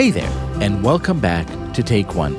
Hey 0.00 0.10
there, 0.10 0.32
and 0.62 0.82
welcome 0.82 1.20
back 1.20 1.46
to 1.74 1.82
Take 1.82 2.14
One, 2.14 2.32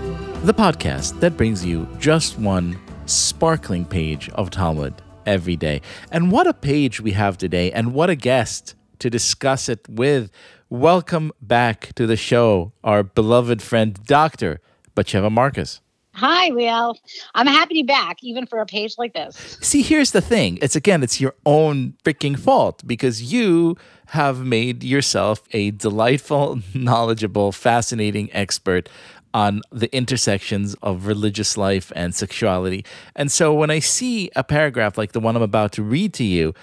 the 0.43 0.51
podcast 0.51 1.19
that 1.19 1.37
brings 1.37 1.63
you 1.63 1.87
just 1.99 2.39
one 2.39 2.75
sparkling 3.05 3.85
page 3.85 4.29
of 4.29 4.49
Talmud 4.49 4.99
every 5.27 5.55
day. 5.57 5.83
And 6.11 6.31
what 6.31 6.47
a 6.47 6.55
page 6.55 7.01
we 7.01 7.11
have 7.11 7.37
today, 7.37 7.71
and 7.71 7.93
what 7.93 8.09
a 8.09 8.15
guest 8.15 8.73
to 8.97 9.11
discuss 9.11 9.69
it 9.69 9.87
with. 9.87 10.31
Welcome 10.71 11.31
back 11.39 11.93
to 11.93 12.07
the 12.07 12.17
show, 12.17 12.73
our 12.83 13.03
beloved 13.03 13.61
friend, 13.61 13.93
Dr. 14.05 14.59
Batsheva 14.95 15.31
Marcus. 15.31 15.81
Hi, 16.13 16.49
Liel. 16.49 16.95
I'm 17.35 17.47
happy 17.47 17.69
to 17.69 17.73
be 17.75 17.83
back, 17.83 18.17
even 18.21 18.45
for 18.45 18.59
a 18.59 18.65
page 18.65 18.95
like 18.97 19.13
this. 19.13 19.57
See, 19.61 19.81
here's 19.81 20.11
the 20.11 20.19
thing. 20.19 20.57
It's 20.61 20.75
again, 20.75 21.03
it's 21.03 21.21
your 21.21 21.35
own 21.45 21.93
freaking 22.03 22.37
fault 22.37 22.85
because 22.85 23.31
you 23.31 23.77
have 24.11 24.45
made 24.45 24.83
yourself 24.83 25.41
a 25.51 25.71
delightful, 25.71 26.59
knowledgeable, 26.73 27.53
fascinating 27.53 28.29
expert 28.33 28.89
on 29.33 29.61
the 29.71 29.93
intersections 29.95 30.75
of 30.81 31.07
religious 31.07 31.55
life 31.55 31.93
and 31.95 32.13
sexuality. 32.13 32.83
And 33.15 33.31
so 33.31 33.53
when 33.53 33.71
I 33.71 33.79
see 33.79 34.29
a 34.35 34.43
paragraph 34.43 34.97
like 34.97 35.13
the 35.13 35.21
one 35.21 35.37
I'm 35.37 35.41
about 35.41 35.71
to 35.73 35.83
read 35.83 36.13
to 36.15 36.25
you, 36.25 36.53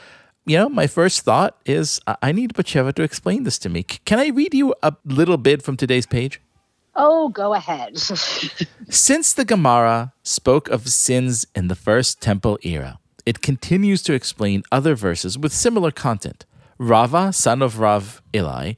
you 0.45 0.59
know, 0.59 0.69
my 0.69 0.87
first 0.87 1.23
thought 1.23 1.57
is 1.65 1.99
I 2.21 2.33
need 2.33 2.53
Batsheva 2.53 2.95
to 2.97 3.03
explain 3.03 3.45
this 3.45 3.59
to 3.61 3.71
me. 3.71 3.83
Can 3.83 4.19
I 4.19 4.29
read 4.29 4.53
you 4.53 4.75
a 4.83 4.95
little 5.07 5.39
bit 5.39 5.63
from 5.63 5.79
today's 5.79 6.05
page? 6.05 6.43
Oh, 6.95 7.31
go 7.31 7.55
ahead. 7.55 7.97
Since 8.91 9.33
the 9.33 9.47
Gemara 9.47 10.13
spoke 10.23 10.69
of 10.69 10.87
sins 10.89 11.47
in 11.55 11.69
the 11.69 11.75
first 11.75 12.21
temple 12.21 12.59
era, 12.63 12.99
it 13.25 13.41
continues 13.41 14.03
to 14.03 14.13
explain 14.13 14.65
other 14.71 14.95
verses 14.95 15.39
with 15.39 15.55
similar 15.55 15.91
content. 15.91 16.45
Rava, 16.79 17.33
son 17.33 17.61
of 17.61 17.81
Rav 17.81 18.23
Eli, 18.35 18.75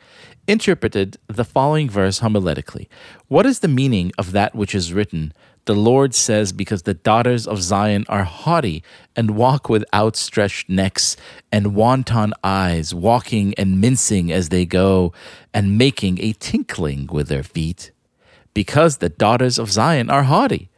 interpreted 0.48 1.18
the 1.28 1.44
following 1.44 1.88
verse 1.88 2.20
homiletically 2.20 2.88
What 3.28 3.46
is 3.46 3.60
the 3.60 3.68
meaning 3.68 4.10
of 4.16 4.32
that 4.32 4.54
which 4.54 4.74
is 4.74 4.92
written? 4.92 5.32
The 5.66 5.74
Lord 5.74 6.14
says, 6.14 6.52
Because 6.52 6.82
the 6.82 6.94
daughters 6.94 7.46
of 7.46 7.62
Zion 7.62 8.06
are 8.08 8.24
haughty 8.24 8.82
and 9.14 9.36
walk 9.36 9.68
with 9.68 9.84
outstretched 9.92 10.70
necks 10.70 11.16
and 11.52 11.74
wanton 11.74 12.32
eyes, 12.42 12.94
walking 12.94 13.54
and 13.58 13.80
mincing 13.80 14.32
as 14.32 14.48
they 14.48 14.64
go, 14.64 15.12
and 15.52 15.76
making 15.76 16.18
a 16.20 16.32
tinkling 16.32 17.06
with 17.12 17.28
their 17.28 17.42
feet. 17.42 17.92
Because 18.54 18.96
the 18.96 19.10
daughters 19.10 19.58
of 19.58 19.70
Zion 19.70 20.08
are 20.08 20.24
haughty 20.24 20.70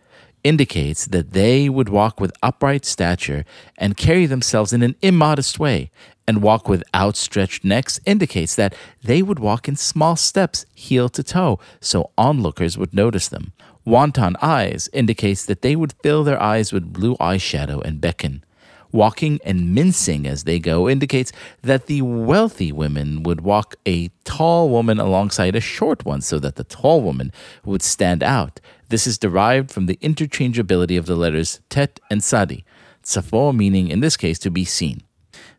indicates 0.45 1.07
that 1.07 1.33
they 1.33 1.69
would 1.69 1.89
walk 1.89 2.21
with 2.21 2.33
upright 2.43 2.85
stature 2.85 3.45
and 3.79 3.97
carry 3.97 4.27
themselves 4.27 4.73
in 4.73 4.83
an 4.83 4.97
immodest 5.01 5.59
way, 5.59 5.91
and 6.27 6.43
walk 6.43 6.69
with 6.69 6.85
outstretched 6.95 7.65
necks 7.65 8.01
indicates 8.07 8.55
that 8.55 8.75
they 9.03 9.23
would 9.23 9.39
walk 9.39 9.69
in 9.69 9.77
small 9.77 10.17
steps, 10.17 10.65
heel 10.75 11.09
to 11.11 11.23
toe, 11.23 11.59
so 11.81 12.11
onlookers 12.17 12.79
would 12.79 12.95
notice 12.95 13.29
them. 13.29 13.53
Wanton 13.85 14.37
eyes 14.41 14.89
indicates 14.93 15.45
that 15.47 15.63
they 15.63 15.75
would 15.75 15.95
fill 16.03 16.23
their 16.23 16.41
eyes 16.41 16.73
with 16.73 16.93
blue 16.93 17.17
eyeshadow 17.17 17.83
and 17.85 18.01
beckon. 18.01 18.45
Walking 18.93 19.41
and 19.45 19.75
mincing 19.75 20.27
as 20.27 20.45
they 20.45 20.59
go 20.59 20.89
indicates 20.89 21.33
that 21.63 21.87
the 21.87 22.03
wealthy 22.03 22.71
women 22.71 23.23
would 23.23 23.41
walk 23.41 23.75
a 23.87 24.09
tall 24.25 24.69
woman 24.69 25.01
alongside 25.01 25.57
a 25.57 25.61
short 25.61 26.05
one 26.05 26.21
so 26.21 26.39
that 26.39 26.57
the 26.57 26.65
tall 26.65 27.01
woman 27.01 27.33
would 27.65 27.83
stand 27.83 28.23
out. 28.23 28.61
This 28.91 29.07
is 29.07 29.17
derived 29.17 29.71
from 29.71 29.87
the 29.87 29.97
interchangeability 29.97 30.99
of 30.99 31.07
the 31.07 31.17
letters 31.17 31.61
tet 31.71 31.99
and 32.11 32.23
sadi, 32.23 32.67
tsafo 33.03 33.57
meaning 33.57 33.89
in 33.89 34.01
this 34.01 34.19
case 34.19 34.39
to 34.41 34.51
be 34.51 34.67
seen. 34.67 35.01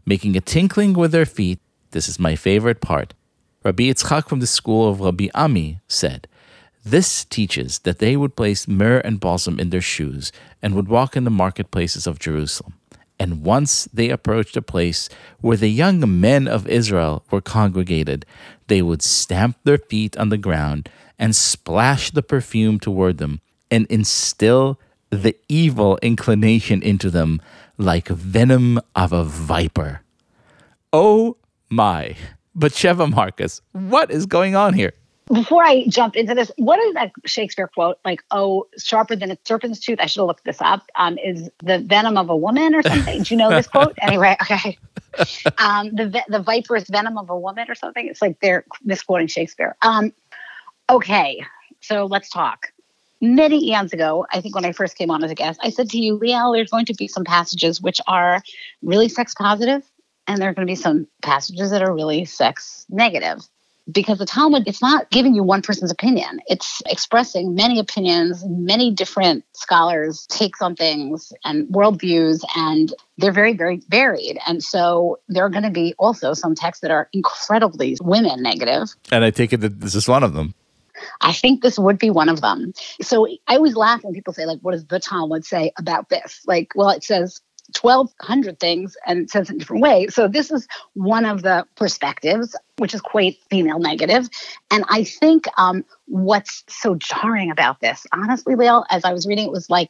Making 0.06 0.36
a 0.36 0.42
tinkling 0.42 0.94
with 0.94 1.12
their 1.12 1.26
feet, 1.26 1.60
this 1.92 2.10
is 2.10 2.20
my 2.20 2.36
favorite 2.36 2.82
part. 2.82 3.14
Rabbi 3.64 3.84
Yitzchak 3.84 4.28
from 4.28 4.40
the 4.40 4.48
school 4.48 4.90
of 4.90 5.00
Rabbi 5.00 5.28
Ami 5.34 5.80
said, 5.88 6.28
this 6.86 7.24
teaches 7.24 7.80
that 7.80 8.00
they 8.00 8.18
would 8.18 8.36
place 8.36 8.68
myrrh 8.68 9.00
and 9.00 9.20
balsam 9.20 9.58
in 9.60 9.70
their 9.70 9.82
shoes 9.82 10.34
and 10.62 10.76
would 10.76 10.90
walk 10.90 11.16
in 11.16 11.24
the 11.24 11.32
marketplaces 11.32 12.06
of 12.06 12.20
Jerusalem. 12.20 12.74
And 13.18 13.46
once 13.46 13.86
they 13.94 14.10
approached 14.10 14.58
a 14.58 14.62
place 14.62 15.08
where 15.40 15.56
the 15.56 15.70
young 15.70 16.20
men 16.20 16.46
of 16.48 16.68
Israel 16.68 17.24
were 17.32 17.40
congregated, 17.40 18.26
they 18.68 18.82
would 18.82 19.02
stamp 19.02 19.58
their 19.64 19.78
feet 19.78 20.18
on 20.18 20.28
the 20.28 20.38
ground 20.38 20.90
and 21.18 21.34
splash 21.34 22.12
the 22.12 22.24
perfume 22.24 22.80
toward 22.80 23.18
them 23.18 23.40
and 23.72 23.88
instill 23.88 24.78
the 25.10 25.38
evil 25.48 25.98
inclination 26.02 26.82
into 26.82 27.10
them 27.10 27.42
like 27.78 28.10
venom 28.10 28.80
of 28.94 29.14
a 29.14 29.24
viper. 29.24 30.02
Oh 30.94 31.36
my. 31.72 32.16
Batsheva 32.56 33.12
Marcus, 33.12 33.62
what 33.72 34.12
is 34.12 34.28
going 34.28 34.56
on 34.56 34.76
here? 34.76 34.94
Before 35.26 35.64
I 35.64 35.86
jump 35.88 36.16
into 36.16 36.36
this, 36.36 36.52
what 36.58 36.80
is 36.80 36.94
that 36.94 37.12
Shakespeare 37.26 37.68
quote? 37.68 37.98
Like, 38.06 38.22
oh, 38.30 38.68
sharper 38.78 39.16
than 39.16 39.32
a 39.32 39.38
serpent's 39.44 39.80
tooth. 39.80 39.98
I 40.00 40.06
should 40.06 40.20
have 40.20 40.28
looked 40.28 40.46
this 40.46 40.62
up. 40.62 40.84
Um, 40.96 41.18
is 41.18 41.50
the 41.64 41.80
venom 41.80 42.16
of 42.18 42.30
a 42.30 42.38
woman 42.38 42.76
or 42.76 42.84
something? 42.84 43.24
Do 43.24 43.34
you 43.34 43.38
know 43.38 43.50
this 43.50 43.68
quote? 43.68 43.98
Anyway, 44.02 44.36
okay. 44.42 44.78
Um, 45.58 45.96
the 45.96 46.22
the 46.28 46.40
viper's 46.40 46.88
venom 46.90 47.18
of 47.18 47.30
a 47.30 47.40
woman 47.40 47.66
or 47.70 47.76
something. 47.76 48.08
It's 48.08 48.22
like 48.22 48.40
they're 48.42 48.66
misquoting 48.84 49.28
Shakespeare. 49.28 49.76
Um, 49.82 50.14
okay, 50.90 51.44
so 51.82 52.06
let's 52.06 52.30
talk. 52.30 52.72
Many 53.22 53.70
eons 53.70 53.94
ago, 53.94 54.28
I 54.32 54.42
think 54.42 54.54
when 54.54 54.66
I 54.66 54.74
first 54.74 54.98
came 54.98 55.10
on 55.10 55.24
as 55.24 55.32
a 55.32 55.36
guest, 55.36 55.60
I 55.64 55.70
said 55.70 55.90
to 55.92 55.98
you, 55.98 56.20
Liel, 56.20 56.54
there's 56.54 56.70
going 56.70 56.86
to 56.86 56.94
be 56.94 57.08
some 57.08 57.24
passages 57.24 57.82
which 57.82 58.02
are 58.08 58.44
really 58.82 59.08
sex 59.08 59.34
positive, 59.34 59.84
and 60.28 60.42
there 60.42 60.50
are 60.50 60.54
going 60.54 60.68
to 60.68 60.72
be 60.72 60.76
some 60.76 61.08
passages 61.22 61.72
that 61.72 61.82
are 61.82 61.94
really 61.94 62.26
sex 62.26 62.86
negative 62.90 63.48
because 63.92 64.18
the 64.18 64.26
Talmud, 64.26 64.64
it's 64.66 64.82
not 64.82 65.10
giving 65.10 65.36
you 65.36 65.44
one 65.44 65.62
person's 65.62 65.92
opinion. 65.92 66.40
It's 66.48 66.82
expressing 66.86 67.54
many 67.54 67.80
opinions, 67.80 68.44
many 68.48 68.92
different 68.92 69.44
scholars' 69.54 70.26
takes 70.28 70.62
on 70.62 70.76
things 70.76 71.34
and 71.44 71.68
worldviews, 71.68 72.44
and 72.56 72.94
they're 73.18 73.34
very, 73.34 73.54
very 73.54 73.82
varied. 73.90 74.40
And 74.48 74.64
so 74.64 75.20
there 75.28 75.46
are 75.46 75.50
going 75.50 75.64
to 75.64 75.70
be 75.70 75.94
also 76.00 76.34
some 76.34 76.56
texts 76.56 76.82
that 76.82 76.92
are 76.92 77.10
incredibly 77.14 77.98
women 78.02 78.42
negative. 78.42 78.96
And 79.12 79.24
I 79.24 79.32
take 79.32 79.54
it 79.54 79.62
that 79.62 79.82
this 79.82 79.96
is 79.96 80.08
one 80.08 80.24
of 80.24 80.34
them. 80.34 80.54
I 81.20 81.34
think 81.34 81.62
this 81.62 81.78
would 81.78 82.00
be 82.00 82.10
one 82.10 82.30
of 82.30 82.40
them. 82.40 82.74
So 83.02 83.28
I 83.48 83.56
always 83.56 83.76
laugh 83.76 84.04
when 84.04 84.14
people 84.14 84.34
say, 84.34 84.46
like, 84.46 84.60
what 84.62 84.72
does 84.72 84.86
the 84.86 85.00
Talmud 85.00 85.46
say 85.46 85.74
about 85.78 86.08
this? 86.08 86.42
Like, 86.46 86.72
well, 86.76 86.90
it 86.90 87.04
says 87.04 87.42
1,200 87.82 88.60
things 88.60 88.96
and 89.06 89.30
says 89.30 89.50
it 89.50 89.54
in 89.54 89.58
different 89.60 89.82
ways. 89.82 90.14
So 90.14 90.28
this 90.28 90.52
is 90.52 90.68
one 90.94 91.26
of 91.26 91.42
the 91.42 91.66
perspectives, 91.76 92.56
which 92.78 92.94
is 92.94 93.02
quite 93.02 93.38
female 93.50 93.80
negative. 93.80 94.30
And 94.72 94.84
I 94.90 95.04
think 95.04 95.46
um, 95.58 95.86
what's 96.06 96.64
so 96.68 96.96
jarring 96.96 97.52
about 97.52 97.80
this, 97.80 98.06
honestly, 98.12 98.56
Liel, 98.56 98.86
as 98.90 99.06
I 99.06 99.14
was 99.14 99.26
reading, 99.26 99.46
it 99.46 99.52
was 99.52 99.70
like, 99.70 99.90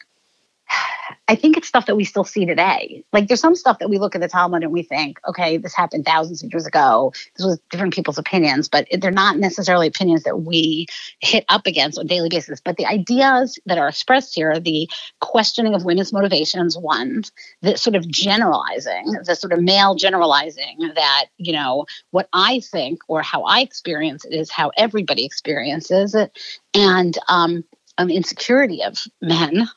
I 1.29 1.35
think 1.35 1.55
it's 1.55 1.69
stuff 1.69 1.85
that 1.85 1.95
we 1.95 2.03
still 2.03 2.25
see 2.25 2.45
today. 2.45 3.05
Like 3.13 3.27
there's 3.27 3.39
some 3.39 3.55
stuff 3.55 3.79
that 3.79 3.89
we 3.89 3.97
look 3.97 4.13
at 4.13 4.19
the 4.19 4.27
Talmud 4.27 4.61
and 4.61 4.73
we 4.73 4.83
think, 4.83 5.19
okay, 5.27 5.55
this 5.55 5.73
happened 5.73 6.05
thousands 6.05 6.43
of 6.43 6.51
years 6.51 6.67
ago. 6.67 7.13
This 7.37 7.45
was 7.45 7.59
different 7.69 7.93
people's 7.93 8.17
opinions, 8.17 8.67
but 8.67 8.87
they're 8.99 9.09
not 9.09 9.37
necessarily 9.37 9.87
opinions 9.87 10.23
that 10.23 10.41
we 10.41 10.85
hit 11.19 11.45
up 11.47 11.65
against 11.65 11.97
on 11.97 12.05
a 12.05 12.07
daily 12.09 12.27
basis. 12.27 12.59
But 12.59 12.75
the 12.75 12.85
ideas 12.85 13.57
that 13.65 13.77
are 13.77 13.87
expressed 13.87 14.35
here, 14.35 14.59
the 14.59 14.89
questioning 15.21 15.73
of 15.73 15.85
women's 15.85 16.11
motivations, 16.11 16.77
one, 16.77 17.23
the 17.61 17.77
sort 17.77 17.95
of 17.95 18.05
generalizing, 18.09 19.15
the 19.23 19.35
sort 19.35 19.53
of 19.53 19.61
male 19.61 19.95
generalizing 19.95 20.91
that, 20.95 21.27
you 21.37 21.53
know, 21.53 21.85
what 22.11 22.27
I 22.33 22.59
think 22.59 22.99
or 23.07 23.21
how 23.21 23.43
I 23.43 23.61
experience 23.61 24.25
it 24.25 24.33
is 24.33 24.51
how 24.51 24.71
everybody 24.75 25.23
experiences 25.23 26.15
it. 26.15 26.37
And 26.73 27.17
um, 27.29 27.63
um, 27.97 28.09
insecurity 28.09 28.83
of 28.83 29.03
men 29.21 29.67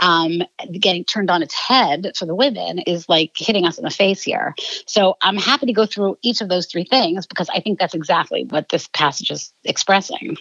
um, 0.00 0.42
getting 0.72 1.04
turned 1.04 1.30
on 1.30 1.42
its 1.42 1.54
head 1.54 2.12
for 2.16 2.26
the 2.26 2.34
women 2.34 2.78
is 2.80 3.08
like 3.08 3.32
hitting 3.36 3.66
us 3.66 3.78
in 3.78 3.84
the 3.84 3.90
face 3.90 4.22
here. 4.22 4.54
So 4.86 5.16
I'm 5.22 5.36
happy 5.36 5.66
to 5.66 5.72
go 5.72 5.86
through 5.86 6.18
each 6.22 6.40
of 6.40 6.48
those 6.48 6.66
three 6.66 6.84
things 6.84 7.26
because 7.26 7.48
I 7.50 7.60
think 7.60 7.78
that's 7.78 7.94
exactly 7.94 8.44
what 8.44 8.68
this 8.70 8.88
passage 8.88 9.30
is 9.30 9.52
expressing. 9.64 10.36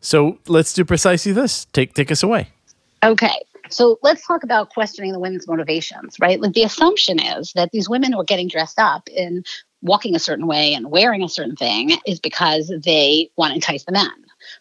So 0.00 0.38
let's 0.46 0.72
do 0.72 0.84
precisely 0.84 1.32
this. 1.32 1.66
Take 1.72 1.94
take 1.94 2.10
us 2.12 2.22
away. 2.22 2.48
Okay. 3.02 3.42
So 3.70 3.98
let's 4.02 4.26
talk 4.26 4.42
about 4.42 4.70
questioning 4.70 5.12
the 5.12 5.18
women's 5.18 5.48
motivations, 5.48 6.16
right? 6.20 6.40
Like 6.40 6.52
the 6.52 6.62
assumption 6.62 7.18
is 7.18 7.52
that 7.54 7.70
these 7.72 7.88
women 7.88 8.12
who 8.12 8.20
are 8.20 8.24
getting 8.24 8.48
dressed 8.48 8.78
up 8.78 9.08
in 9.08 9.44
walking 9.80 10.14
a 10.14 10.18
certain 10.18 10.46
way 10.46 10.74
and 10.74 10.90
wearing 10.90 11.22
a 11.22 11.28
certain 11.28 11.56
thing 11.56 11.92
is 12.06 12.20
because 12.20 12.72
they 12.84 13.30
want 13.36 13.50
to 13.50 13.54
entice 13.54 13.84
the 13.84 13.92
men 13.92 14.10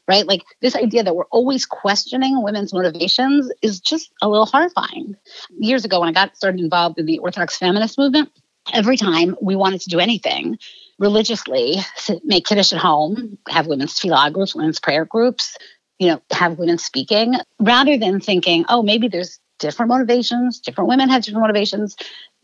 right? 0.07 0.27
Like 0.27 0.43
this 0.61 0.75
idea 0.75 1.03
that 1.03 1.15
we're 1.15 1.25
always 1.25 1.65
questioning 1.65 2.41
women's 2.41 2.73
motivations 2.73 3.51
is 3.61 3.79
just 3.79 4.11
a 4.21 4.29
little 4.29 4.45
horrifying. 4.45 5.15
Years 5.57 5.85
ago, 5.85 5.99
when 5.99 6.09
I 6.09 6.13
got 6.13 6.35
started 6.35 6.59
involved 6.59 6.99
in 6.99 7.05
the 7.05 7.19
Orthodox 7.19 7.57
feminist 7.57 7.97
movement, 7.97 8.29
every 8.73 8.97
time 8.97 9.35
we 9.41 9.55
wanted 9.55 9.81
to 9.81 9.89
do 9.89 9.99
anything 9.99 10.57
religiously, 10.99 11.77
make 12.23 12.45
Kiddush 12.45 12.73
at 12.73 12.79
home, 12.79 13.37
have 13.49 13.67
women's 13.67 13.99
tefillah 13.99 14.31
groups, 14.31 14.55
women's 14.55 14.79
prayer 14.79 15.05
groups, 15.05 15.57
you 15.99 16.07
know, 16.07 16.21
have 16.31 16.59
women 16.59 16.77
speaking, 16.77 17.35
rather 17.59 17.97
than 17.97 18.19
thinking, 18.19 18.65
oh, 18.69 18.83
maybe 18.83 19.07
there's 19.07 19.39
different 19.59 19.89
motivations, 19.89 20.59
different 20.59 20.89
women 20.89 21.09
have 21.09 21.23
different 21.23 21.41
motivations, 21.41 21.95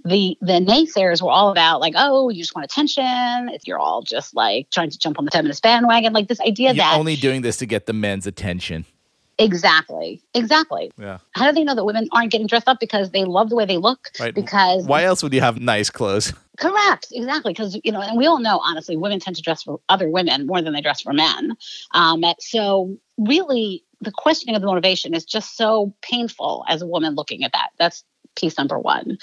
the 0.08 0.38
the 0.42 0.54
naysayers 0.54 1.22
were 1.22 1.32
all 1.32 1.50
about 1.50 1.82
like, 1.82 1.94
oh, 1.96 2.30
you 2.30 2.42
just 2.42 2.56
want 2.56 2.66
attention. 2.66 3.50
If 3.50 3.68
you're 3.68 3.80
all 3.80 4.02
just 4.02 4.36
like 4.36 4.70
trying 4.72 4.90
to 4.90 4.98
jump 4.98 5.20
on 5.20 5.26
the 5.26 5.32
feminist 5.32 5.64
bandwagon, 5.64 6.14
like 6.14 6.28
this 6.28 6.42
idea 6.42 6.70
You're 6.70 6.86
that 6.86 6.98
only 6.98 7.16
doing 7.16 7.42
this 7.42 7.58
to 7.58 7.66
get 7.66 7.86
the 7.86 7.94
men's 7.94 8.28
attention. 8.28 8.86
exactly, 9.40 10.22
exactly. 10.34 10.92
Yeah. 10.98 11.20
How 11.32 11.48
do 11.48 11.54
they 11.54 11.64
know 11.64 11.76
that 11.76 11.86
women 11.86 12.08
aren't 12.12 12.32
getting 12.32 12.48
dressed 12.48 12.68
up 12.68 12.80
because 12.80 13.12
they 13.12 13.24
love 13.24 13.50
the 13.50 13.56
way 13.56 13.66
they 13.66 13.78
look? 13.78 14.10
Right. 14.20 14.34
Because 14.34 14.86
Why 14.86 15.04
else 15.04 15.22
would 15.24 15.34
you 15.34 15.42
have 15.42 15.60
nice 15.60 15.90
clothes? 15.90 16.34
Correct, 16.58 17.08
exactly. 17.12 17.54
Because 17.54 17.80
you 17.84 17.92
know, 17.92 18.02
and 18.02 18.18
we 18.18 18.26
all 18.26 18.40
know, 18.40 18.60
honestly, 18.64 18.98
women 18.98 19.20
tend 19.20 19.36
to 19.36 19.42
dress 19.42 19.64
for 19.64 19.80
other 19.90 20.10
women 20.10 20.48
more 20.48 20.62
than 20.62 20.74
they 20.74 20.82
dress 20.82 21.02
for 21.02 21.14
men. 21.14 21.56
Um, 21.94 22.24
so 22.40 22.98
really, 23.18 23.84
the 24.02 24.12
questioning 24.12 24.56
of 24.56 24.62
the 24.62 24.68
motivation 24.68 25.14
is 25.14 25.26
just 25.26 25.56
so 25.56 25.94
painful 26.02 26.66
as 26.68 26.82
a 26.82 26.88
woman 26.88 27.16
looking 27.16 27.44
at 27.44 27.52
that. 27.54 27.70
That's 27.78 28.04
piece 28.36 28.58
number 28.58 28.80
one. 28.80 29.18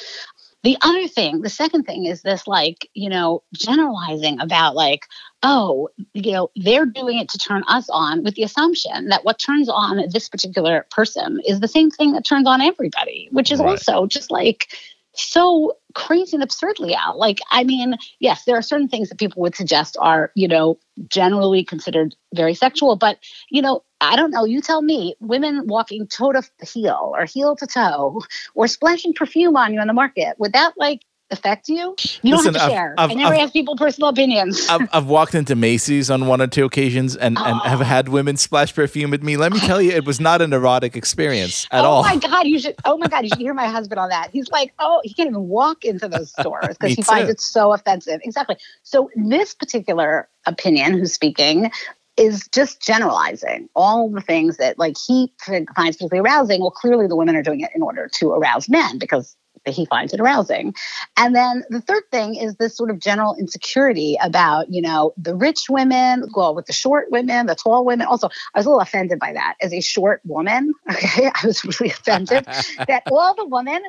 The 0.65 0.79
other 0.83 1.09
thing, 1.09 1.43
the 1.43 1.51
second 1.51 1.85
thing 1.85 2.07
is 2.07 2.23
this 2.23 2.49
like, 2.49 2.89
you 2.95 3.11
know, 3.11 3.45
generalizing 3.55 4.41
about 4.41 4.75
like, 4.75 5.07
oh, 5.43 5.91
you 6.15 6.33
know, 6.33 6.51
they're 6.57 6.87
doing 6.87 7.19
it 7.21 7.29
to 7.31 7.39
turn 7.39 7.65
us 7.69 7.89
on 7.91 8.25
with 8.25 8.35
the 8.35 8.45
assumption 8.45 9.11
that 9.11 9.25
what 9.27 9.39
turns 9.39 9.69
on 9.69 10.03
this 10.11 10.29
particular 10.31 10.87
person 10.91 11.41
is 11.47 11.61
the 11.61 11.69
same 11.69 11.91
thing 11.91 12.13
that 12.13 12.27
turns 12.27 12.49
on 12.49 12.63
everybody, 12.63 13.29
which 13.31 13.53
is 13.53 13.61
Right. 13.61 13.71
also 13.71 14.07
just 14.07 14.31
like 14.33 14.69
so 15.15 15.77
crazy 15.95 16.37
and 16.37 16.43
absurdly 16.43 16.95
out. 16.95 17.17
Like, 17.17 17.39
I 17.51 17.65
mean, 17.65 17.97
yes, 18.19 18.45
there 18.45 18.57
are 18.57 18.63
certain 18.63 18.89
things 18.89 19.09
that 19.09 19.19
people 19.19 19.43
would 19.43 19.55
suggest 19.55 19.97
are, 20.01 20.31
you 20.35 20.49
know, 20.49 20.79
generally 21.09 21.65
considered 21.65 22.15
very 22.35 22.55
sexual, 22.55 22.97
but, 22.97 23.19
you 23.51 23.63
know, 23.63 23.83
I 24.01 24.17
don't 24.17 24.31
know. 24.31 24.45
You 24.45 24.61
tell 24.61 24.83
me, 24.83 25.15
women 25.21 25.67
walking 25.67 26.07
toe 26.07 26.33
to 26.33 26.43
heel 26.63 27.13
or 27.15 27.25
heel 27.25 27.57
to 27.57 27.67
toe 27.67 28.21
or 28.55 28.69
splashing 28.69 29.15
perfume 29.15 29.57
on 29.57 29.73
you 29.73 29.81
on 29.81 29.87
the 29.87 29.93
market, 29.93 30.37
would 30.39 30.53
that 30.53 30.75
like 30.77 31.01
affect 31.31 31.69
you? 31.69 31.97
You 32.23 32.33
don't 32.37 32.45
have 32.45 32.55
to 32.55 32.63
I've- 32.63 32.73
share. 32.73 32.95
I've- 32.99 33.13
I 33.13 33.17
never 33.17 33.35
I've- 33.35 33.43
ask 33.43 33.53
people 33.53 33.77
personal 33.77 34.11
opinions. 34.11 34.67
I've, 34.69 34.89
I've 34.93 35.07
walked 35.07 35.35
into 35.35 35.57
Macy's 35.57 36.11
on 36.11 36.27
one 36.27 36.41
or 36.41 36.47
two 36.47 36.65
occasions 36.65 37.17
and, 37.17 37.39
and 37.39 37.61
have 37.63 37.81
Oh. 37.81 37.85
had 37.85 38.09
women 38.09 38.37
splash 38.37 38.75
perfume 38.75 39.15
at 39.15 39.23
me. 39.23 39.37
Let 39.37 39.53
me 39.53 39.59
tell 39.61 39.81
you, 39.81 39.93
it 39.93 40.05
was 40.05 40.21
not 40.21 40.43
an 40.43 40.53
erotic 40.53 40.97
experience 40.97 41.67
at 41.71 41.85
oh 41.85 41.89
all. 41.89 42.03
my 42.03 42.17
god, 42.17 42.47
you 42.47 42.59
should. 42.59 42.75
Oh 42.85 42.97
my 42.99 43.09
god, 43.09 43.23
you 43.25 43.31
should 43.31 43.39
hear 43.39 43.55
my 43.55 43.67
husband 43.69 43.99
on 43.99 44.11
that. 44.11 44.31
He's 44.33 44.49
like, 44.51 44.73
oh, 44.79 45.01
he 45.03 45.15
can't 45.15 45.29
even 45.29 45.49
walk 45.49 45.85
into 45.85 46.09
those 46.09 46.31
stores 46.33 46.77
because 46.79 46.93
he 46.95 47.03
finds 47.03 47.27
too. 47.29 47.33
it 47.33 47.41
so 47.41 47.73
offensive. 47.73 48.21
Exactly. 48.23 48.57
So 48.83 49.11
this 49.17 49.55
particular 49.55 50.29
opinion, 50.47 50.93
who's 50.93 51.13
speaking, 51.15 51.71
is 52.17 52.47
just 52.53 52.81
generalizing 52.81 53.69
all 53.75 54.09
the 54.09 54.21
things 54.21 54.59
that 54.59 54.79
like 54.79 54.97
he 55.05 55.33
finds 55.41 55.97
particularly 55.97 56.21
arousing. 56.21 56.61
Well, 56.61 56.71
clearly 56.71 57.07
the 57.09 57.17
women 57.17 57.35
are 57.35 57.43
doing 57.43 57.61
it 57.61 57.71
in 57.75 57.83
order 57.83 58.09
to 58.15 58.31
arouse 58.33 58.69
men 58.69 58.99
because 58.99 59.35
he 59.73 59.87
finds 59.87 60.13
it 60.13 60.21
arousing. 60.21 60.75
And 61.17 61.35
then 61.35 61.65
the 61.71 61.81
third 61.81 62.03
thing 62.11 62.35
is 62.35 62.57
this 62.57 62.77
sort 62.77 62.91
of 62.91 62.99
general 62.99 63.37
insecurity 63.37 64.17
about, 64.23 64.73
you 64.73 64.83
know, 64.83 65.15
the 65.17 65.35
rich 65.35 65.67
women, 65.69 66.25
well, 66.35 66.55
with 66.55 66.67
the 66.67 66.73
short 66.73 67.11
women, 67.11 67.47
the 67.47 67.55
tall 67.55 67.85
women. 67.85 68.07
Also, 68.07 68.29
I 68.55 68.59
was 68.59 68.67
a 68.67 68.69
little 68.69 68.81
offended 68.81 69.19
by 69.19 69.33
that 69.33 69.55
as 69.61 69.73
a 69.73 69.81
short 69.81 70.21
woman. 70.25 70.73
Okay. 70.95 71.27
I 71.27 71.47
was 71.47 71.65
really 71.65 71.91
offended 71.91 72.45
that 72.89 73.03
all 73.11 73.35
the 73.35 73.47
women, 73.47 73.83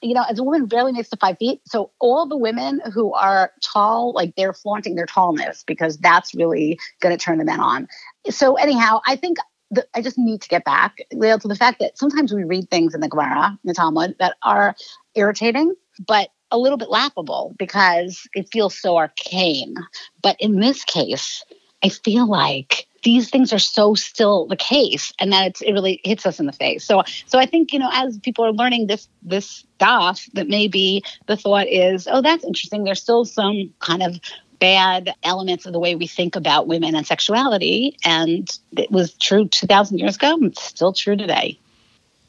you 0.00 0.14
know, 0.14 0.24
as 0.28 0.38
a 0.38 0.42
woman 0.42 0.66
barely 0.66 0.92
makes 0.92 1.10
to 1.10 1.16
five 1.16 1.36
feet. 1.38 1.60
So 1.66 1.90
all 2.00 2.26
the 2.26 2.36
women 2.36 2.80
who 2.92 3.12
are 3.12 3.52
tall, 3.62 4.12
like 4.14 4.34
they're 4.36 4.54
flaunting 4.54 4.94
their 4.94 5.06
tallness 5.06 5.64
because 5.66 5.98
that's 5.98 6.34
really 6.34 6.78
going 7.00 7.16
to 7.16 7.22
turn 7.22 7.38
the 7.38 7.44
men 7.44 7.60
on. 7.60 7.88
So 8.30 8.54
anyhow, 8.54 9.00
I 9.06 9.16
think 9.16 9.38
the, 9.70 9.86
I 9.94 10.02
just 10.02 10.18
need 10.18 10.42
to 10.42 10.48
get 10.48 10.64
back, 10.64 10.98
Liel, 11.12 11.40
to 11.40 11.48
the 11.48 11.56
fact 11.56 11.80
that 11.80 11.98
sometimes 11.98 12.32
we 12.32 12.44
read 12.44 12.70
things 12.70 12.94
in 12.94 13.00
the 13.00 13.08
Gemara, 13.08 13.58
in 13.62 13.68
the 13.68 13.74
Talmud, 13.74 14.16
that 14.18 14.36
are 14.42 14.76
irritating, 15.16 15.74
but 16.06 16.30
a 16.50 16.58
little 16.58 16.78
bit 16.78 16.90
laughable 16.90 17.54
because 17.58 18.28
it 18.34 18.48
feels 18.52 18.78
so 18.78 18.96
arcane. 18.96 19.74
But 20.22 20.36
in 20.38 20.60
this 20.60 20.84
case, 20.84 21.44
I 21.82 21.88
feel 21.88 22.28
like 22.28 22.86
these 23.02 23.30
things 23.30 23.52
are 23.52 23.58
so 23.58 23.94
still 23.94 24.46
the 24.46 24.56
case, 24.56 25.12
and 25.20 25.32
that 25.32 25.60
it 25.62 25.72
really 25.72 26.00
hits 26.02 26.26
us 26.26 26.40
in 26.40 26.46
the 26.46 26.52
face. 26.52 26.84
So, 26.84 27.04
so 27.26 27.38
I 27.38 27.46
think 27.46 27.72
you 27.72 27.78
know, 27.78 27.90
as 27.92 28.18
people 28.18 28.44
are 28.44 28.52
learning 28.52 28.86
this 28.86 29.08
this 29.22 29.64
stuff, 29.76 30.26
that 30.34 30.48
maybe 30.48 31.04
the 31.26 31.36
thought 31.36 31.68
is, 31.68 32.08
oh, 32.10 32.20
that's 32.22 32.44
interesting. 32.44 32.84
There's 32.84 33.00
still 33.00 33.24
some 33.24 33.72
kind 33.80 34.02
of 34.02 34.18
bad 34.58 35.14
elements 35.22 35.66
of 35.66 35.72
the 35.72 35.78
way 35.78 35.94
we 35.94 36.06
think 36.06 36.34
about 36.34 36.66
women 36.66 36.94
and 36.94 37.06
sexuality, 37.06 37.96
and 38.04 38.50
it 38.76 38.90
was 38.90 39.12
true 39.14 39.46
2,000 39.48 39.98
years 39.98 40.16
ago, 40.16 40.34
and 40.34 40.46
it's 40.46 40.62
still 40.62 40.92
true 40.92 41.16
today. 41.16 41.58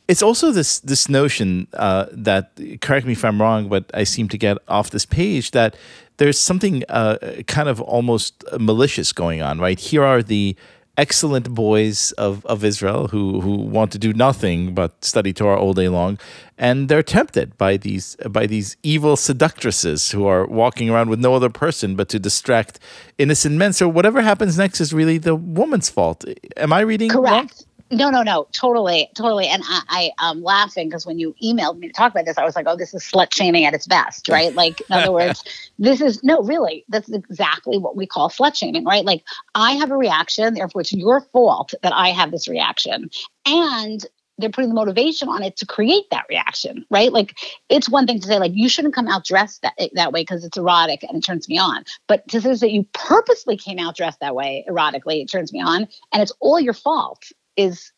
It's 0.07 0.21
also 0.21 0.51
this 0.51 0.79
this 0.79 1.09
notion 1.09 1.67
uh, 1.73 2.05
that 2.11 2.51
correct 2.81 3.05
me 3.05 3.11
if 3.11 3.25
I'm 3.25 3.41
wrong, 3.41 3.67
but 3.67 3.91
I 3.93 4.05
seem 4.05 4.29
to 4.29 4.37
get 4.37 4.57
off 4.67 4.89
this 4.89 5.05
page 5.05 5.51
that 5.51 5.75
there's 6.17 6.39
something 6.39 6.83
uh, 6.89 7.17
kind 7.47 7.67
of 7.67 7.81
almost 7.81 8.43
malicious 8.57 9.11
going 9.11 9.41
on. 9.41 9.59
Right 9.59 9.79
here 9.79 10.03
are 10.03 10.23
the 10.23 10.55
excellent 10.97 11.53
boys 11.53 12.11
of, 12.13 12.43
of 12.47 12.63
Israel 12.63 13.09
who 13.09 13.41
who 13.41 13.55
want 13.55 13.91
to 13.91 13.99
do 13.99 14.13
nothing 14.13 14.73
but 14.73 15.03
study 15.03 15.33
Torah 15.33 15.59
all 15.59 15.73
day 15.73 15.89
long, 15.89 16.17
and 16.57 16.89
they're 16.89 17.03
tempted 17.03 17.57
by 17.57 17.77
these 17.77 18.15
by 18.29 18.47
these 18.47 18.77
evil 18.83 19.15
seductresses 19.15 20.11
who 20.11 20.25
are 20.25 20.45
walking 20.47 20.89
around 20.89 21.09
with 21.09 21.19
no 21.19 21.35
other 21.35 21.49
person 21.49 21.95
but 21.95 22.09
to 22.09 22.19
distract 22.19 22.79
innocent 23.17 23.55
men. 23.55 23.73
So 23.73 23.87
whatever 23.87 24.21
happens 24.21 24.57
next 24.57 24.79
is 24.81 24.93
really 24.93 25.17
the 25.17 25.35
woman's 25.35 25.89
fault. 25.89 26.25
Am 26.55 26.73
I 26.73 26.79
reading 26.81 27.11
wrong? 27.11 27.49
No, 27.89 28.09
no, 28.09 28.21
no, 28.21 28.47
totally, 28.51 29.09
totally. 29.15 29.47
And 29.47 29.63
I, 29.65 30.11
I 30.19 30.29
am 30.29 30.43
laughing 30.43 30.89
because 30.89 31.05
when 31.05 31.19
you 31.19 31.33
emailed 31.41 31.77
me 31.77 31.87
to 31.87 31.93
talk 31.93 32.11
about 32.11 32.25
this, 32.25 32.37
I 32.37 32.43
was 32.43 32.55
like, 32.55 32.65
oh, 32.67 32.75
this 32.75 32.93
is 32.93 33.03
slut 33.03 33.33
shaming 33.33 33.63
at 33.65 33.73
its 33.73 33.87
best, 33.87 34.27
right? 34.27 34.53
Like, 34.57 34.81
in 34.89 34.97
other 34.97 35.11
words, 35.11 35.43
this 35.77 36.01
is 36.01 36.23
no, 36.23 36.41
really, 36.41 36.83
that's 36.89 37.09
exactly 37.09 37.77
what 37.77 37.95
we 37.95 38.07
call 38.07 38.29
slut 38.29 38.55
shaming, 38.55 38.85
right? 38.85 39.05
Like, 39.05 39.23
I 39.53 39.73
have 39.73 39.91
a 39.91 39.97
reaction, 39.97 40.55
therefore, 40.55 40.81
it's 40.81 40.91
your 40.91 41.21
fault 41.21 41.75
that 41.83 41.93
I 41.93 42.09
have 42.09 42.31
this 42.31 42.47
reaction. 42.47 43.11
And 43.45 44.03
they're 44.37 44.49
putting 44.49 44.69
the 44.69 44.75
motivation 44.75 45.29
on 45.29 45.43
it 45.43 45.57
to 45.57 45.65
create 45.65 46.05
that 46.11 46.25
reaction, 46.29 46.85
right? 46.89 47.11
Like, 47.11 47.37
it's 47.69 47.89
one 47.89 48.07
thing 48.07 48.19
to 48.19 48.27
say, 48.27 48.39
like, 48.39 48.51
you 48.55 48.67
shouldn't 48.67 48.95
come 48.95 49.07
out 49.07 49.25
dressed 49.25 49.61
that, 49.61 49.73
that 49.93 50.11
way 50.11 50.21
because 50.21 50.43
it's 50.43 50.57
erotic 50.57 51.03
and 51.03 51.17
it 51.17 51.21
turns 51.21 51.47
me 51.47 51.57
on. 51.57 51.83
But 52.07 52.27
to 52.29 52.41
say 52.41 52.55
that 52.55 52.71
you 52.71 52.85
purposely 52.93 53.57
came 53.57 53.79
out 53.79 53.95
dressed 53.95 54.19
that 54.21 54.35
way 54.35 54.65
erotically, 54.67 55.21
it 55.21 55.29
turns 55.29 55.53
me 55.53 55.61
on, 55.61 55.87
and 56.11 56.21
it's 56.21 56.33
all 56.39 56.59
your 56.59 56.73
fault 56.73 57.23
is 57.57 57.91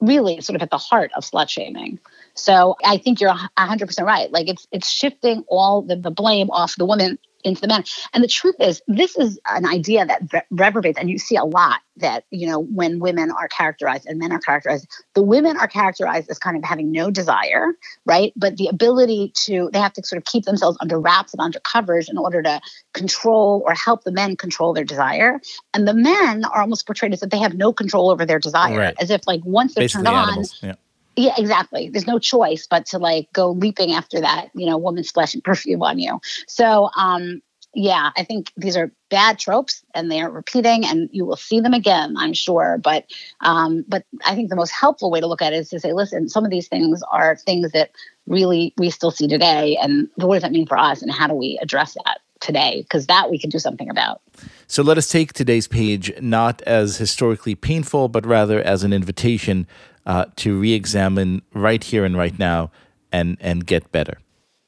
really 0.00 0.40
sort 0.40 0.56
of 0.56 0.62
at 0.62 0.70
the 0.70 0.78
heart 0.78 1.10
of 1.16 1.24
slut 1.24 1.48
shaming. 1.48 1.98
So 2.34 2.76
I 2.84 2.98
think 2.98 3.20
you're 3.20 3.34
100% 3.58 4.02
right. 4.04 4.30
Like 4.30 4.48
it's 4.48 4.66
it's 4.70 4.88
shifting 4.88 5.44
all 5.48 5.82
the, 5.82 5.96
the 5.96 6.10
blame 6.10 6.50
off 6.50 6.76
the 6.76 6.84
woman 6.84 7.18
into 7.44 7.60
the 7.60 7.68
men. 7.68 7.84
And 8.12 8.22
the 8.22 8.28
truth 8.28 8.56
is, 8.60 8.82
this 8.88 9.16
is 9.16 9.38
an 9.48 9.66
idea 9.66 10.06
that 10.06 10.22
re- 10.32 10.42
reverberates, 10.50 10.98
and 10.98 11.10
you 11.10 11.18
see 11.18 11.36
a 11.36 11.44
lot 11.44 11.80
that, 11.96 12.24
you 12.30 12.46
know, 12.46 12.60
when 12.60 12.98
women 12.98 13.30
are 13.30 13.48
characterized 13.48 14.06
and 14.06 14.18
men 14.18 14.32
are 14.32 14.38
characterized, 14.38 14.88
the 15.14 15.22
women 15.22 15.56
are 15.56 15.68
characterized 15.68 16.30
as 16.30 16.38
kind 16.38 16.56
of 16.56 16.64
having 16.64 16.90
no 16.90 17.10
desire, 17.10 17.72
right? 18.06 18.32
But 18.36 18.56
the 18.56 18.68
ability 18.68 19.32
to, 19.44 19.70
they 19.72 19.78
have 19.78 19.92
to 19.94 20.02
sort 20.04 20.18
of 20.18 20.24
keep 20.24 20.44
themselves 20.44 20.78
under 20.80 20.98
wraps 20.98 21.32
and 21.34 21.40
under 21.40 21.60
covers 21.60 22.08
in 22.08 22.16
order 22.16 22.42
to 22.42 22.60
control 22.94 23.62
or 23.66 23.74
help 23.74 24.04
the 24.04 24.12
men 24.12 24.36
control 24.36 24.72
their 24.72 24.84
desire. 24.84 25.40
And 25.74 25.86
the 25.86 25.94
men 25.94 26.44
are 26.44 26.62
almost 26.62 26.86
portrayed 26.86 27.12
as 27.12 27.22
if 27.22 27.30
they 27.30 27.38
have 27.38 27.54
no 27.54 27.72
control 27.72 28.10
over 28.10 28.24
their 28.24 28.38
desire, 28.38 28.78
Right. 28.78 28.94
as 28.98 29.10
if 29.10 29.26
like 29.26 29.40
once 29.44 29.74
they're 29.74 29.84
Basically, 29.84 30.04
turned 30.06 30.16
on. 30.16 30.44
Yeah. 30.62 30.74
Yeah, 31.16 31.34
exactly. 31.36 31.88
There's 31.90 32.06
no 32.06 32.18
choice 32.18 32.66
but 32.68 32.86
to 32.86 32.98
like 32.98 33.32
go 33.32 33.50
leaping 33.50 33.92
after 33.92 34.20
that, 34.20 34.48
you 34.54 34.66
know, 34.66 34.78
woman's 34.78 35.10
flesh 35.10 35.34
and 35.34 35.44
perfume 35.44 35.82
on 35.82 35.98
you. 35.98 36.20
So, 36.46 36.90
um, 36.96 37.42
yeah, 37.74 38.10
I 38.16 38.24
think 38.24 38.52
these 38.56 38.76
are 38.76 38.90
bad 39.10 39.38
tropes 39.38 39.84
and 39.94 40.10
they 40.10 40.20
are 40.20 40.30
repeating 40.30 40.84
and 40.84 41.08
you 41.12 41.24
will 41.24 41.36
see 41.36 41.60
them 41.60 41.72
again, 41.72 42.16
I'm 42.16 42.32
sure. 42.32 42.78
But 42.82 43.06
um, 43.40 43.84
but 43.86 44.04
I 44.24 44.34
think 44.34 44.50
the 44.50 44.56
most 44.56 44.70
helpful 44.70 45.10
way 45.10 45.20
to 45.20 45.26
look 45.26 45.42
at 45.42 45.52
it 45.52 45.56
is 45.56 45.68
to 45.70 45.80
say, 45.80 45.92
listen, 45.92 46.28
some 46.28 46.44
of 46.44 46.50
these 46.50 46.68
things 46.68 47.00
are 47.12 47.36
things 47.36 47.70
that 47.72 47.90
really 48.26 48.74
we 48.76 48.90
still 48.90 49.12
see 49.12 49.28
today. 49.28 49.76
And 49.80 50.08
what 50.16 50.34
does 50.34 50.42
that 50.42 50.52
mean 50.52 50.66
for 50.66 50.78
us? 50.78 51.02
And 51.02 51.12
how 51.12 51.28
do 51.28 51.34
we 51.34 51.58
address 51.62 51.94
that 52.04 52.20
today? 52.40 52.82
Because 52.82 53.06
that 53.06 53.30
we 53.30 53.38
can 53.38 53.50
do 53.50 53.58
something 53.58 53.88
about. 53.88 54.20
So 54.66 54.82
let 54.82 54.98
us 54.98 55.08
take 55.08 55.32
today's 55.32 55.68
page 55.68 56.12
not 56.20 56.62
as 56.62 56.96
historically 56.96 57.54
painful, 57.54 58.08
but 58.08 58.26
rather 58.26 58.60
as 58.62 58.84
an 58.84 58.92
invitation 58.92 59.66
uh, 60.06 60.26
to 60.36 60.58
re 60.58 60.72
examine 60.72 61.42
right 61.54 61.82
here 61.82 62.04
and 62.04 62.16
right 62.16 62.38
now 62.38 62.70
and, 63.12 63.36
and 63.40 63.66
get 63.66 63.90
better. 63.92 64.18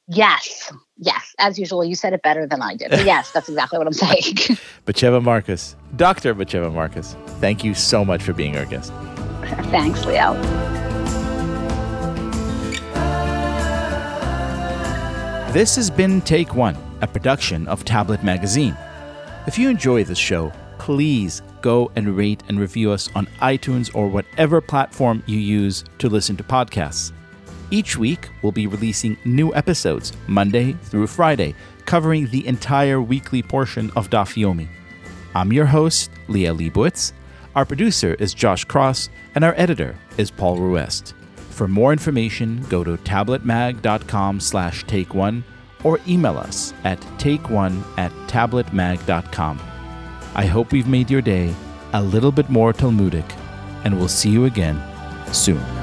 Yes. 0.09 0.73
Yes. 0.99 1.35
As 1.39 1.59
usual, 1.59 1.85
you 1.85 1.95
said 1.95 2.13
it 2.13 2.23
better 2.23 2.47
than 2.47 2.63
I 2.63 2.77
did. 2.77 2.91
But 2.91 3.05
yes, 3.05 3.31
that's 3.33 3.49
exactly 3.49 3.79
what 3.79 3.87
I'm 3.87 3.93
saying. 3.93 4.23
Batsheva 4.87 5.23
Marcus, 5.23 5.75
Dr. 5.97 6.35
Batsheva 6.35 6.73
Marcus, 6.73 7.17
thank 7.41 7.65
you 7.65 7.75
so 7.75 8.05
much 8.05 8.23
for 8.23 8.33
being 8.33 8.57
our 8.57 8.67
guest. 8.67 8.93
Thanks, 9.71 10.01
Liel. 10.05 10.41
This 15.53 15.77
has 15.77 15.91
been 15.91 16.23
Take 16.23 16.55
One, 16.55 16.77
a 17.03 17.07
production 17.07 17.67
of 17.69 17.85
Tablet 17.85 18.25
Magazine. 18.25 18.77
If 19.47 19.59
you 19.59 19.69
enjoy 19.69 20.05
this 20.05 20.19
show, 20.19 20.53
please 20.79 21.43
go 21.61 21.93
and 21.97 22.17
rate 22.17 22.43
and 22.49 22.59
review 22.59 22.91
us 22.91 23.09
on 23.15 23.27
iTunes 23.41 23.95
or 23.95 24.09
whatever 24.09 24.61
platform 24.61 25.23
you 25.27 25.39
use 25.39 25.85
to 25.99 26.09
listen 26.09 26.37
to 26.37 26.45
podcasts. 26.45 27.13
Each 27.71 27.97
week, 27.97 28.29
we'll 28.43 28.53
be 28.53 28.67
releasing 28.67 29.17
new 29.25 29.55
episodes, 29.55 30.13
Monday 30.27 30.73
through 30.73 31.07
Friday, 31.07 31.55
covering 31.87 32.29
the 32.29 32.47
entire 32.47 33.01
weekly 33.01 33.43
portion 33.43 33.91
of 33.97 34.11
Daf 34.11 34.35
Yomi. 34.37 34.69
I'm 35.35 35.53
your 35.53 35.67
host, 35.67 36.11
Liel 36.29 36.59
Leibovitz. 36.59 37.13
Our 37.55 37.65
producer 37.65 38.15
is 38.15 38.35
Josh 38.35 38.65
Cross, 38.65 39.09
and 39.35 39.45
our 39.45 39.55
editor 39.57 39.97
is 40.19 40.31
Paul 40.31 40.59
Ruest. 40.59 41.15
For 41.51 41.69
more 41.69 41.93
information, 41.93 42.65
go 42.69 42.85
to 42.85 42.97
tabletmag.com 42.99 44.41
slash 44.41 44.85
take 44.85 45.15
one 45.15 45.45
or 45.85 45.99
email 46.07 46.39
us 46.39 46.73
at 46.85 47.01
take1 47.19 47.83
at 47.99 48.13
tabletmag.com. 48.29 49.61
I 50.35 50.47
hope 50.47 50.73
we've 50.73 50.89
made 50.89 51.11
your 51.11 51.23
day 51.23 51.55
a 51.93 52.03
little 52.03 52.33
bit 52.33 52.49
more 52.49 52.73
Talmudic, 52.73 53.27
and 53.85 53.99
we'll 53.99 54.09
see 54.09 54.31
you 54.31 54.47
again 54.47 54.83
soon. 55.33 55.82